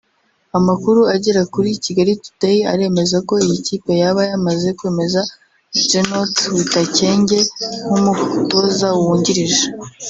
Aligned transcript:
Amakuru 0.57 1.01
agera 1.15 1.41
kuri 1.53 1.69
Kigali 1.85 2.13
Today 2.23 2.57
aremeza 2.73 3.17
ko 3.27 3.33
iyi 3.45 3.57
kipe 3.67 3.91
yaba 4.01 4.21
yamaze 4.29 4.67
kwemeza 4.77 5.21
Jeannot 5.89 6.35
Witakenge 6.55 7.39
nk’umutoza 7.87 8.87
wungirije 8.99 9.65